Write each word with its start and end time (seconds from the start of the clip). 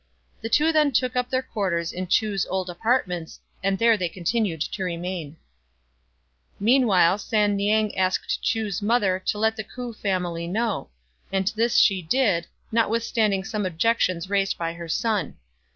The 0.41 0.49
two 0.49 0.71
then 0.71 0.91
took 0.91 1.15
up 1.15 1.29
their 1.29 1.43
quarters 1.43 1.93
in 1.93 2.07
Chu's 2.07 2.47
old 2.47 2.71
apartments, 2.71 3.39
and 3.61 3.77
there 3.77 3.97
they 3.97 4.09
continued 4.09 4.59
to 4.61 4.83
remain. 4.83 5.37
140 6.57 6.81
STRANGE 6.81 6.81
STORIES 6.81 6.81
Meanwhile 6.81 7.17
San 7.19 7.55
niang 7.55 7.95
asked 7.95 8.41
Chu's 8.41 8.81
mother 8.81 9.19
to 9.23 9.37
let 9.37 9.55
the 9.55 9.63
K'ou 9.63 9.95
family 9.95 10.47
know; 10.47 10.89
and 11.31 11.47
this 11.55 11.75
she 11.77 12.01
did, 12.01 12.47
notwithstanding 12.71 13.43
some 13.43 13.63
objections, 13.63 14.27
raised 14.27 14.57
by 14.57 14.73
her 14.73 14.87
son. 14.89 15.35